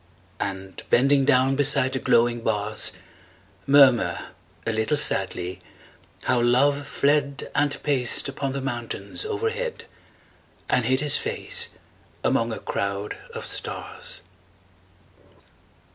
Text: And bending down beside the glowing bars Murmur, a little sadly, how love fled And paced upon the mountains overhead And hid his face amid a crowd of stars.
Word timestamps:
And 0.39 0.81
bending 0.89 1.25
down 1.25 1.55
beside 1.55 1.93
the 1.93 1.99
glowing 1.99 2.39
bars 2.41 2.91
Murmur, 3.67 4.29
a 4.65 4.71
little 4.71 4.97
sadly, 4.97 5.59
how 6.23 6.41
love 6.41 6.87
fled 6.87 7.51
And 7.53 7.77
paced 7.83 8.27
upon 8.27 8.53
the 8.53 8.61
mountains 8.61 9.25
overhead 9.25 9.85
And 10.67 10.85
hid 10.85 11.01
his 11.01 11.17
face 11.17 11.69
amid 12.23 12.51
a 12.51 12.59
crowd 12.59 13.15
of 13.35 13.45
stars. 13.45 14.23